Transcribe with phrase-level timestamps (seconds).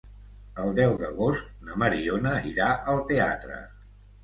[0.63, 3.63] El deu d'agost na Mariona irà al teatre.